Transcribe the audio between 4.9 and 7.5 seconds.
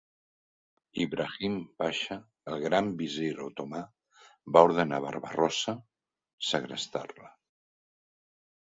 Barba-rossa segrestar-la.